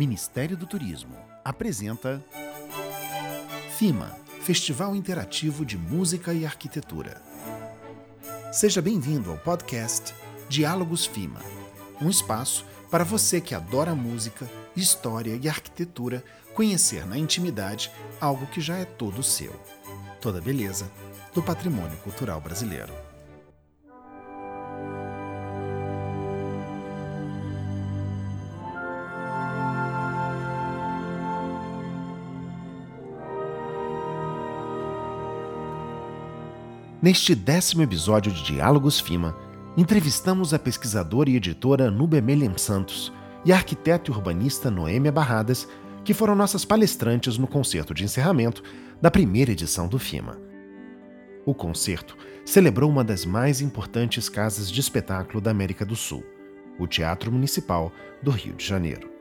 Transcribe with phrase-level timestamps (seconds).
[0.00, 2.24] Ministério do Turismo apresenta
[3.76, 7.20] FIMA Festival Interativo de Música e Arquitetura.
[8.50, 10.14] Seja bem-vindo ao podcast
[10.48, 11.42] Diálogos FIMA,
[12.00, 18.62] um espaço para você que adora música, história e arquitetura conhecer na intimidade algo que
[18.62, 19.52] já é todo seu.
[20.18, 20.90] Toda beleza
[21.34, 23.09] do patrimônio cultural brasileiro.
[37.02, 39.34] Neste décimo episódio de Diálogos FIMA,
[39.74, 43.10] entrevistamos a pesquisadora e editora Nube Melhem Santos
[43.42, 45.66] e a arquiteta e urbanista Noêmia Barradas,
[46.04, 48.62] que foram nossas palestrantes no concerto de encerramento
[49.00, 50.38] da primeira edição do FIMA.
[51.46, 56.22] O concerto celebrou uma das mais importantes casas de espetáculo da América do Sul,
[56.78, 57.90] o Teatro Municipal
[58.22, 59.19] do Rio de Janeiro.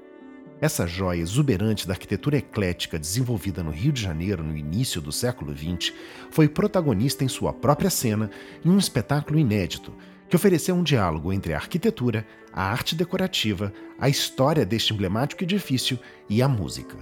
[0.61, 5.55] Essa joia exuberante da arquitetura eclética desenvolvida no Rio de Janeiro no início do século
[5.55, 5.93] XX
[6.29, 8.29] foi protagonista em sua própria cena
[8.63, 9.93] em um espetáculo inédito
[10.27, 15.97] que ofereceu um diálogo entre a arquitetura, a arte decorativa, a história deste emblemático edifício
[16.29, 16.97] e a música.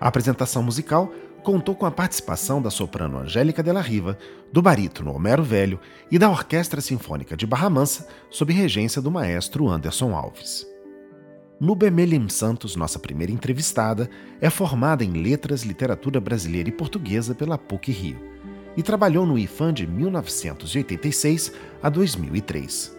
[0.00, 4.16] A apresentação musical contou com a participação da soprano Angélica Della Riva,
[4.50, 5.78] do barítono Homero Velho
[6.10, 10.73] e da Orquestra Sinfônica de Barra Mansa, sob regência do maestro Anderson Alves.
[11.60, 14.10] Nube Melim Santos, nossa primeira entrevistada,
[14.40, 18.18] é formada em Letras, Literatura Brasileira e Portuguesa pela PUC-Rio
[18.76, 22.96] e trabalhou no IFAM de 1986 a 2003.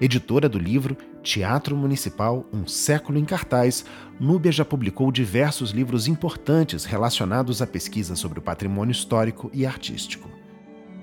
[0.00, 3.84] Editora do livro Teatro Municipal Um Século em Cartaz,
[4.18, 10.39] Núbia já publicou diversos livros importantes relacionados à pesquisa sobre o patrimônio histórico e artístico.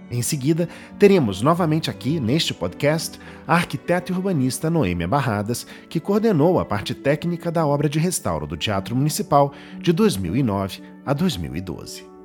[0.10, 6.60] Em seguida, teremos novamente aqui, neste podcast, a arquiteta e urbanista Noêmia Barradas, que coordenou
[6.60, 12.17] a parte técnica da obra de restauro do Teatro Municipal de 2009 a 2012.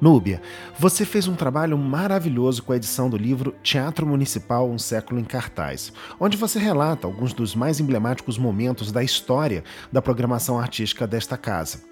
[0.00, 0.40] Núbia,
[0.78, 5.24] você fez um trabalho maravilhoso com a edição do livro Teatro Municipal Um Século em
[5.24, 9.62] Cartaz, onde você relata alguns dos mais emblemáticos momentos da história
[9.92, 11.82] da programação artística desta casa.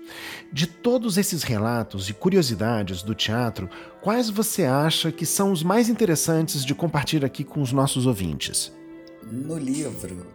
[0.50, 3.68] De todos esses relatos e curiosidades do teatro,
[4.00, 8.72] quais você acha que são os mais interessantes de compartilhar aqui com os nossos ouvintes?
[9.30, 10.26] No livro,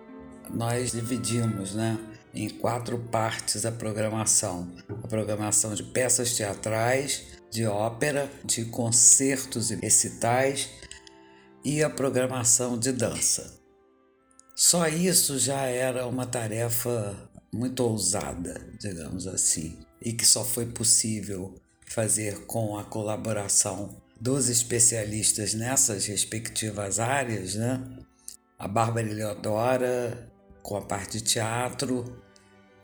[0.54, 1.98] nós dividimos, né?
[2.34, 4.68] em quatro partes a programação:
[5.04, 10.72] a programação de peças teatrais, de ópera, de concertos e recitais
[11.64, 13.62] e a programação de dança.
[14.56, 17.16] Só isso já era uma tarefa
[17.54, 21.54] muito ousada, digamos assim, e que só foi possível
[21.86, 27.84] fazer com a colaboração dos especialistas nessas respectivas áreas, né?
[28.58, 30.28] A Bárbara Eleodora
[30.64, 32.20] com a parte de teatro,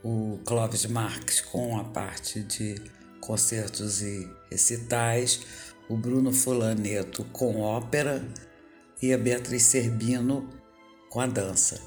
[0.03, 5.41] o Clóvis Marques com a parte de concertos e recitais,
[5.88, 8.25] o Bruno Fulaneto com ópera
[9.02, 10.50] e a Beatriz Serbino
[11.09, 11.81] com a dança.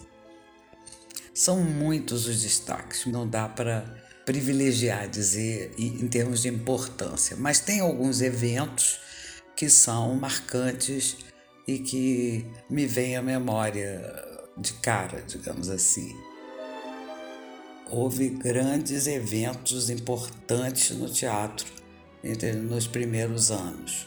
[1.35, 3.85] São muitos os destaques, não dá para
[4.25, 9.01] privilegiar dizer em termos de importância, mas tem alguns eventos
[9.57, 11.17] que são marcantes
[11.67, 14.03] e que me vêm à memória
[14.57, 16.32] de cara, digamos assim
[17.93, 21.67] houve grandes eventos importantes no teatro
[22.65, 24.07] nos primeiros anos.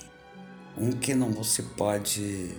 [0.76, 2.50] Um que não se pode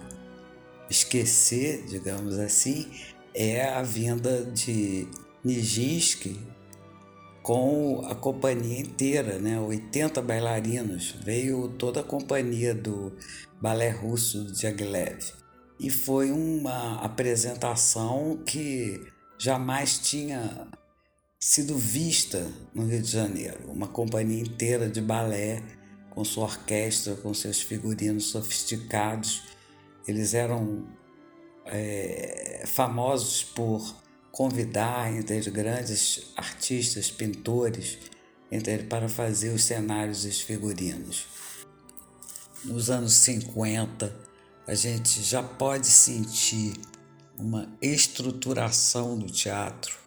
[0.89, 2.89] esquecer, digamos assim,
[3.35, 5.09] é a vinda de
[5.45, 6.39] Nijinsky
[7.43, 9.59] com a companhia inteira, né?
[9.59, 11.17] 80 bailarinos.
[11.25, 13.13] Veio toda a companhia do
[13.61, 15.19] balé russo de Diaghilev.
[15.79, 19.01] E foi uma apresentação que
[19.39, 20.69] jamais tinha
[21.39, 23.71] sido vista no Rio de Janeiro.
[23.71, 25.63] Uma companhia inteira de balé,
[26.11, 29.43] com sua orquestra, com seus figurinos sofisticados.
[30.09, 30.87] Eles eram
[31.66, 33.95] é, famosos por
[34.33, 37.99] convidar entre grandes artistas, pintores,
[38.51, 41.27] entre para fazer os cenários e os figurinos.
[42.65, 44.15] Nos anos 50,
[44.66, 46.75] a gente já pode sentir
[47.39, 50.06] uma estruturação do teatro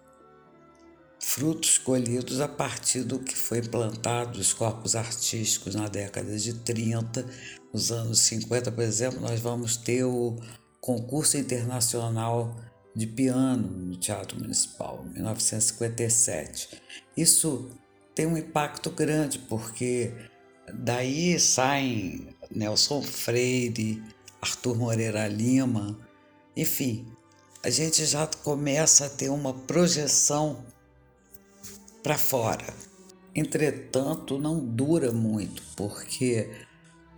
[1.20, 7.26] frutos colhidos a partir do que foi plantado os corpos artísticos na década de 30.
[7.74, 10.38] Nos anos 50, por exemplo, nós vamos ter o
[10.80, 12.56] concurso internacional
[12.96, 16.82] de piano no Teatro Municipal, 1957.
[17.16, 17.70] Isso
[18.16, 20.12] tem um impacto grande, porque
[20.74, 24.02] daí saem Nelson Freire,
[24.42, 25.98] Arthur Moreira Lima,
[26.58, 27.08] Enfim,
[27.64, 30.66] a gente já começa a ter uma projeção
[32.04, 32.66] para fora.
[33.36, 36.50] Entretanto, não dura muito, porque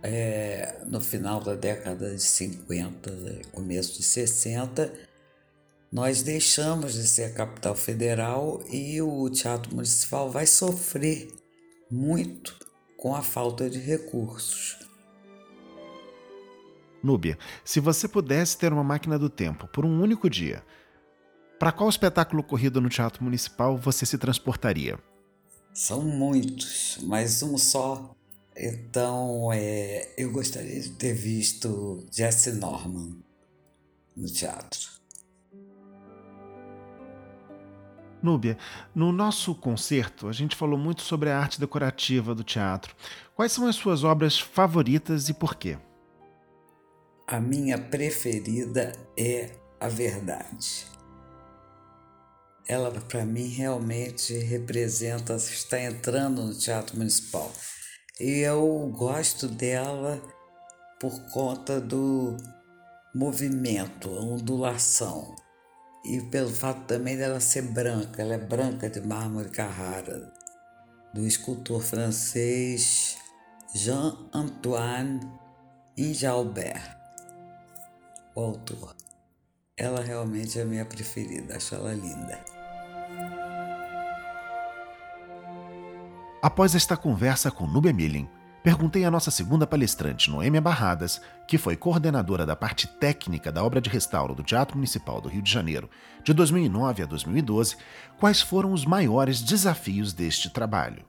[0.02, 3.10] é, no final da década de 50,
[3.52, 4.92] começo de 60,
[5.90, 11.28] nós deixamos de ser a capital federal e o Teatro Municipal vai sofrer
[11.90, 12.56] muito
[12.96, 14.78] com a falta de recursos.
[17.02, 20.62] Núbia, se você pudesse ter uma máquina do tempo por um único dia,
[21.62, 24.98] para qual espetáculo ocorrido no Teatro Municipal você se transportaria?
[25.72, 28.16] São muitos, mas um só.
[28.56, 33.16] Então, é, eu gostaria de ter visto Jesse Norman
[34.16, 34.90] no teatro.
[38.20, 38.58] Núbia,
[38.92, 42.92] no nosso concerto a gente falou muito sobre a arte decorativa do teatro.
[43.36, 45.78] Quais são as suas obras favoritas e por quê?
[47.24, 50.90] A minha preferida é a verdade.
[52.68, 57.50] Ela, para mim, realmente representa, está entrando no Teatro Municipal.
[58.20, 60.22] E eu gosto dela
[61.00, 62.36] por conta do
[63.14, 65.34] movimento, a ondulação.
[66.04, 70.32] E pelo fato também dela ser branca, ela é branca de mármore Carrara,
[71.14, 73.16] do escultor francês
[73.74, 75.20] Jean-Antoine
[75.96, 77.02] Injalbert
[78.34, 78.94] o autor.
[79.76, 82.38] Ela realmente é a minha preferida, acho ela linda.
[86.42, 88.28] Após esta conversa com Nubia Milling,
[88.62, 93.80] perguntei à nossa segunda palestrante, Noêmia Barradas, que foi coordenadora da parte técnica da obra
[93.80, 95.88] de restauro do Teatro Municipal do Rio de Janeiro,
[96.22, 97.76] de 2009 a 2012,
[98.20, 101.02] quais foram os maiores desafios deste trabalho.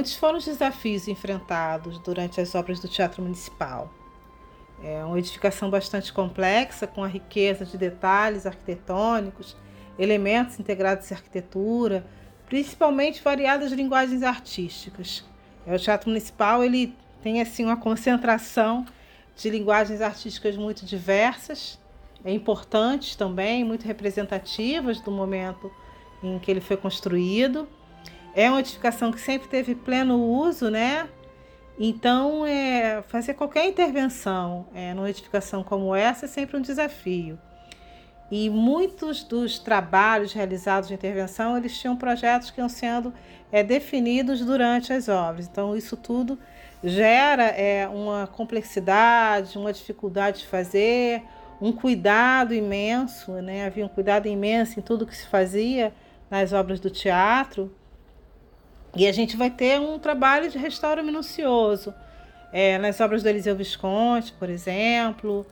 [0.00, 3.99] Muitos foram os desafios enfrentados durante as obras do Teatro Municipal.
[4.82, 9.56] É uma edificação bastante complexa, com a riqueza de detalhes arquitetônicos,
[9.98, 12.04] elementos integrados em arquitetura,
[12.46, 15.24] principalmente variadas linguagens artísticas.
[15.66, 18.86] É, o Teatro Municipal ele tem assim uma concentração
[19.36, 21.78] de linguagens artísticas muito diversas,
[22.24, 25.70] é importantes também, muito representativas do momento
[26.22, 27.68] em que ele foi construído.
[28.34, 31.08] É uma edificação que sempre teve pleno uso, né?
[31.82, 37.38] Então, é, fazer qualquer intervenção é, numa edificação como essa é sempre um desafio.
[38.30, 43.14] E muitos dos trabalhos realizados de intervenção, eles tinham projetos que iam sendo
[43.50, 45.48] é, definidos durante as obras.
[45.50, 46.38] Então, isso tudo
[46.84, 51.22] gera é, uma complexidade, uma dificuldade de fazer,
[51.62, 53.64] um cuidado imenso, né?
[53.64, 55.94] havia um cuidado imenso em tudo que se fazia
[56.30, 57.74] nas obras do teatro,
[58.96, 61.94] e a gente vai ter um trabalho de restauro minucioso.
[62.52, 65.46] É, nas obras do Eliseu Visconti, por exemplo,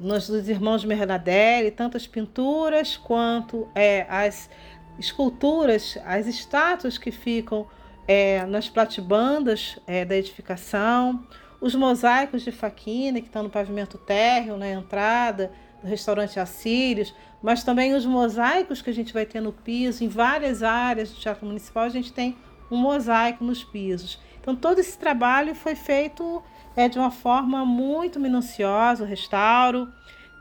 [0.00, 4.50] nos dos irmãos Mernadelli, tantas pinturas quanto é, as
[4.98, 7.66] esculturas, as estátuas que ficam
[8.08, 11.24] é, nas platibandas é, da edificação,
[11.60, 17.62] os mosaicos de faquina que estão no pavimento térreo, na entrada do restaurante Assírios, mas
[17.62, 21.46] também os mosaicos que a gente vai ter no piso, em várias áreas do Teatro
[21.46, 22.36] Municipal, a gente tem
[22.70, 24.18] um mosaico nos pisos.
[24.40, 26.42] Então, todo esse trabalho foi feito
[26.76, 29.88] é, de uma forma muito minuciosa, o restauro,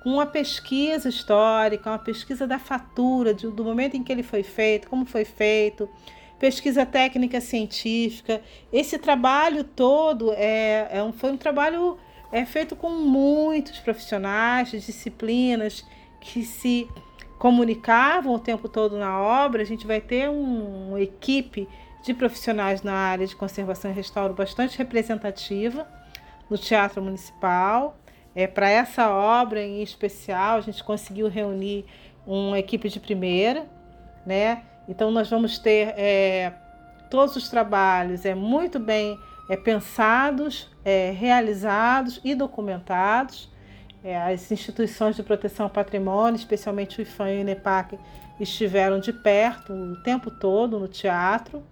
[0.03, 4.43] com uma pesquisa histórica, uma pesquisa da fatura, de, do momento em que ele foi
[4.43, 5.89] feito, como foi feito,
[6.39, 8.41] pesquisa técnica científica.
[8.71, 11.97] Esse trabalho todo é, é um, foi um trabalho
[12.31, 15.85] é, feito com muitos profissionais de disciplinas
[16.21, 16.87] que se
[17.37, 19.61] comunicavam o tempo todo na obra.
[19.61, 21.67] A gente vai ter um, uma equipe
[22.03, 25.87] de profissionais na área de conservação e restauro bastante representativa
[26.49, 27.97] no Teatro Municipal.
[28.35, 31.85] É, Para essa obra em especial, a gente conseguiu reunir
[32.25, 33.67] uma equipe de primeira,
[34.25, 34.63] né?
[34.87, 36.53] Então nós vamos ter é,
[37.09, 43.49] todos os trabalhos é muito bem é, pensados, é, realizados e documentados.
[44.03, 47.99] É, as instituições de proteção ao patrimônio, especialmente o IFAM e o INEPAC,
[48.39, 51.63] estiveram de perto o tempo todo no teatro.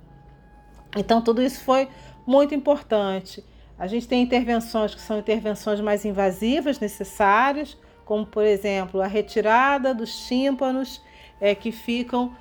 [1.00, 1.88] Então, tudo isso foi
[2.25, 3.44] muito importante.
[3.77, 9.94] A gente tem intervenções que são intervenções mais invasivas necessárias, como, por exemplo, a retirada
[9.94, 11.01] dos tímpanos
[11.39, 12.36] é, que ficam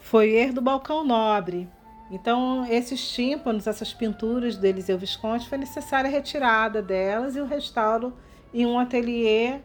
[0.00, 1.68] foyer do balcão nobre.
[2.10, 7.46] Então, esses tímpanos, essas pinturas do Eliseu Visconti, foi necessária a retirada delas e o
[7.46, 8.14] restauro
[8.52, 9.60] em um ateliê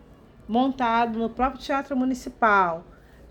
[0.48, 2.84] montado no próprio Teatro Municipal.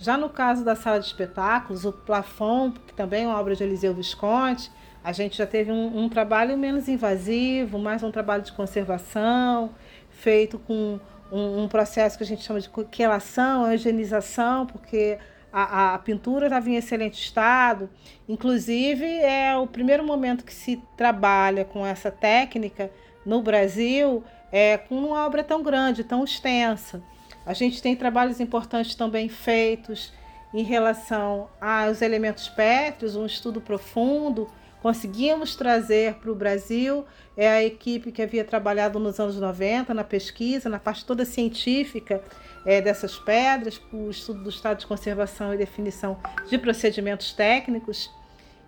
[0.03, 3.63] Já no caso da sala de espetáculos, o plafond, que também é uma obra de
[3.63, 4.69] Eliseu Visconti,
[5.05, 9.71] a gente já teve um, um trabalho menos invasivo, mais um trabalho de conservação,
[10.11, 10.99] feito com
[11.31, 15.19] um, um processo que a gente chama de quelação, higienização, porque
[15.53, 17.89] a, a, pintura estava em excelente estado.
[18.29, 22.91] Inclusive, é o primeiro momento que se trabalha com essa técnica
[23.25, 27.01] no Brasil é, com uma obra tão grande, tão extensa.
[27.45, 30.13] A gente tem trabalhos importantes também feitos
[30.55, 34.49] em relação aos elementos pétreos, um estudo profundo.
[34.81, 37.05] Conseguimos trazer para o Brasil
[37.37, 42.23] é a equipe que havia trabalhado nos anos 90 na pesquisa, na parte toda científica
[42.67, 46.19] é, dessas pedras, o estudo do estado de conservação e definição
[46.49, 48.11] de procedimentos técnicos,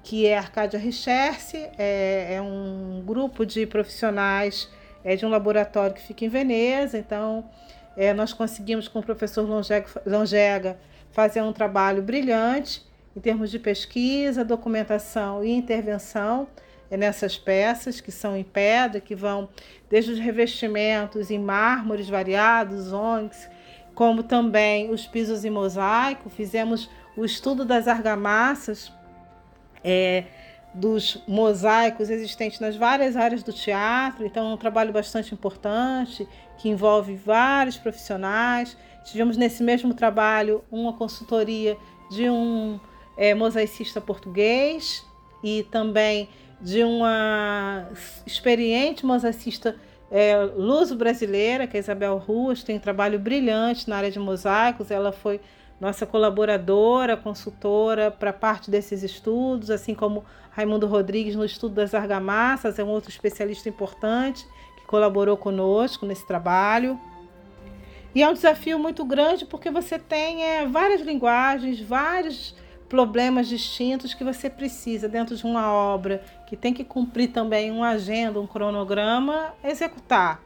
[0.02, 4.68] que é a Arcadia Recherche, é, é um grupo de profissionais
[5.04, 7.44] é, de um laboratório que fica em Veneza, então
[7.96, 9.46] é, nós conseguimos com o professor
[10.06, 10.78] Longega,
[11.12, 12.84] fazer um trabalho brilhante
[13.16, 16.48] em termos de pesquisa, documentação e intervenção
[16.90, 19.48] é, nessas peças que são em pedra, que vão
[19.88, 23.48] desde os revestimentos em mármores variados, ônix,
[23.94, 26.28] como também os pisos em mosaico.
[26.28, 28.92] Fizemos o estudo das argamassas,
[29.84, 30.24] é,
[30.74, 36.28] dos mosaicos existentes nas várias áreas do teatro, então é um trabalho bastante importante
[36.58, 38.76] que envolve vários profissionais.
[39.04, 41.76] Tivemos nesse mesmo trabalho uma consultoria
[42.10, 42.80] de um
[43.16, 45.06] é, mosaicista português
[45.42, 46.28] e também
[46.60, 47.88] de uma
[48.26, 49.76] experiente mosaicista
[50.10, 54.90] é, luso-brasileira, que é Isabel Ruas, tem um trabalho brilhante na área de mosaicos.
[54.90, 55.40] Ela foi
[55.84, 62.78] nossa colaboradora, consultora para parte desses estudos, assim como Raimundo Rodrigues no estudo das argamassas,
[62.78, 64.46] é um outro especialista importante
[64.78, 66.98] que colaborou conosco nesse trabalho.
[68.14, 72.54] E é um desafio muito grande porque você tem é, várias linguagens, vários
[72.88, 77.90] problemas distintos que você precisa dentro de uma obra que tem que cumprir também uma
[77.90, 80.40] agenda, um cronograma, executar.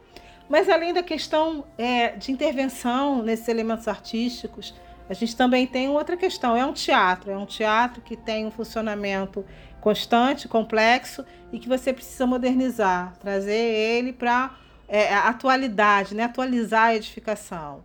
[0.49, 4.73] Mas além da questão é, de intervenção nesses elementos artísticos,
[5.09, 6.55] a gente também tem outra questão.
[6.55, 9.43] É um teatro, é um teatro que tem um funcionamento
[9.81, 14.55] constante, complexo e que você precisa modernizar, trazer ele para
[14.87, 16.23] é, a atualidade, né?
[16.23, 17.83] atualizar a edificação.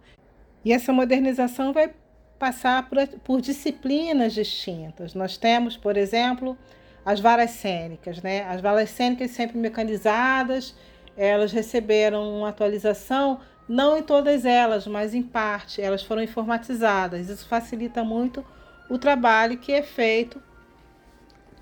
[0.64, 1.94] E essa modernização vai
[2.38, 5.14] passar por, por disciplinas distintas.
[5.14, 6.58] Nós temos, por exemplo,
[7.04, 8.20] as varas cênicas.
[8.22, 8.44] Né?
[8.44, 10.74] As varas cênicas sempre mecanizadas,
[11.16, 17.28] elas receberam uma atualização, não em todas elas, mas em parte, elas foram informatizadas.
[17.28, 18.44] Isso facilita muito
[18.88, 20.42] o trabalho que é feito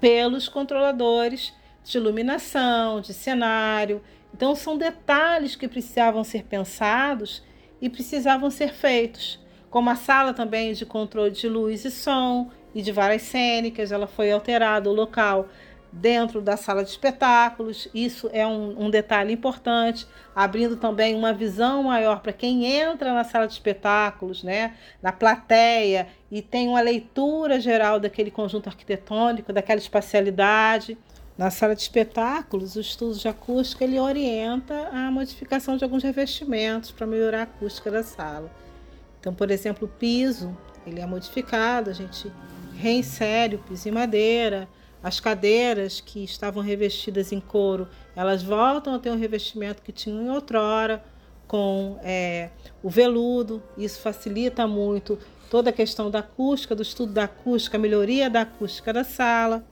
[0.00, 1.52] pelos controladores
[1.84, 4.02] de iluminação, de cenário.
[4.34, 7.42] Então, são detalhes que precisavam ser pensados
[7.80, 9.38] e precisavam ser feitos.
[9.70, 14.06] Como a sala também de controle de luz e som e de várias cênicas, ela
[14.06, 15.48] foi alterada o local
[15.92, 17.86] dentro da sala de espetáculos.
[17.94, 23.22] Isso é um, um detalhe importante, abrindo também uma visão maior para quem entra na
[23.22, 29.78] sala de espetáculos, né, na plateia, e tem uma leitura geral daquele conjunto arquitetônico, daquela
[29.78, 30.96] espacialidade.
[31.36, 36.90] Na sala de espetáculos, o estudo de acústica ele orienta a modificação de alguns revestimentos
[36.90, 38.50] para melhorar a acústica da sala.
[39.18, 40.56] Então, por exemplo, o piso
[40.86, 42.30] ele é modificado, a gente
[42.76, 44.68] reinsere o piso em madeira,
[45.02, 50.22] as cadeiras que estavam revestidas em couro, elas voltam a ter um revestimento que tinham
[50.22, 51.02] em outrora,
[51.46, 52.50] com é,
[52.82, 53.62] o veludo.
[53.76, 55.18] Isso facilita muito
[55.50, 59.62] toda a questão da acústica, do estudo da acústica, a melhoria da acústica da sala.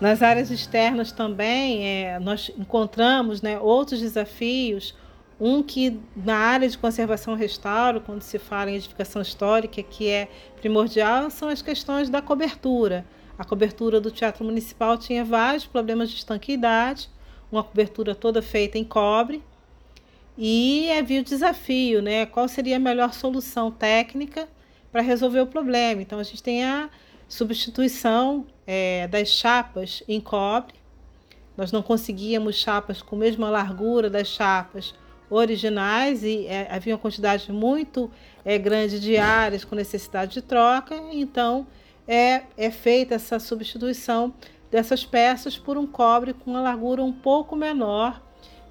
[0.00, 4.94] Nas áreas externas também, é, nós encontramos né, outros desafios.
[5.40, 10.08] Um que na área de conservação e restauro, quando se fala em edificação histórica, que
[10.08, 10.28] é
[10.60, 13.04] primordial, são as questões da cobertura.
[13.42, 17.10] A cobertura do Teatro Municipal tinha vários problemas de estanqueidade,
[17.50, 19.42] uma cobertura toda feita em cobre.
[20.38, 22.24] E havia o desafio, né?
[22.24, 24.48] Qual seria a melhor solução técnica
[24.92, 26.00] para resolver o problema?
[26.00, 26.88] Então a gente tem a
[27.28, 30.76] substituição é, das chapas em cobre.
[31.56, 34.94] Nós não conseguíamos chapas com a mesma largura das chapas
[35.28, 38.08] originais e é, havia uma quantidade muito
[38.44, 40.94] é, grande de áreas com necessidade de troca.
[41.10, 41.66] Então
[42.06, 44.34] é, é feita essa substituição
[44.70, 48.22] dessas peças por um cobre com uma largura um pouco menor.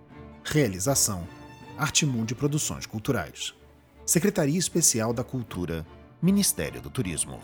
[0.43, 1.29] Realização:
[1.77, 3.53] Artimundi Produções Culturais.
[4.07, 5.87] Secretaria Especial da Cultura,
[6.23, 7.39] Ministério do Turismo.